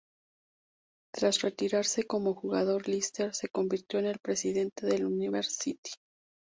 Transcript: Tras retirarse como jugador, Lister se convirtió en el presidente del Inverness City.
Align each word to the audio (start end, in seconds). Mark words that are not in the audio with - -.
Tras 1.13 1.43
retirarse 1.43 2.07
como 2.07 2.33
jugador, 2.33 2.87
Lister 2.87 3.35
se 3.35 3.49
convirtió 3.49 3.99
en 3.99 4.07
el 4.07 4.17
presidente 4.17 4.87
del 4.87 5.01
Inverness 5.01 5.55
City. 5.57 5.91